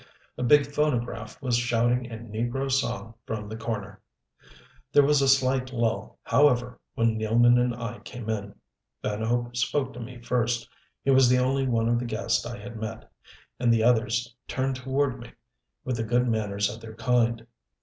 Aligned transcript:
A 0.35 0.41
big 0.41 0.65
phonograph 0.65 1.39
was 1.43 1.55
shouting 1.55 2.11
a 2.11 2.15
negro 2.17 2.71
song 2.71 3.13
from 3.27 3.47
the 3.47 3.55
corner. 3.55 4.01
There 4.91 5.03
was 5.05 5.21
a 5.21 5.27
slight 5.27 5.71
lull, 5.71 6.17
however, 6.23 6.79
when 6.95 7.19
Nealman 7.19 7.59
and 7.59 7.75
I 7.75 7.99
came 7.99 8.27
in. 8.27 8.55
Van 9.03 9.21
Hope 9.21 9.55
spoke 9.55 9.93
to 9.93 9.99
me 9.99 10.19
first 10.19 10.67
he 11.03 11.11
was 11.11 11.29
the 11.29 11.37
only 11.37 11.67
one 11.67 11.87
of 11.87 11.99
the 11.99 12.05
guests 12.05 12.47
I 12.47 12.57
had 12.57 12.77
met 12.77 13.11
and 13.59 13.71
the 13.71 13.83
others 13.83 14.35
turned 14.47 14.75
toward 14.77 15.19
me 15.19 15.33
with 15.85 15.97
the 15.97 16.03
good 16.03 16.27
manners 16.27 16.67
of 16.67 16.81
their 16.81 16.95
kind. 16.95 17.45